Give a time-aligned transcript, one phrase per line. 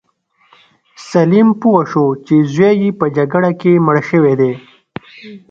[1.09, 4.51] سلیم پوه شو چې زوی یې په جګړه کې مړ شوی دی.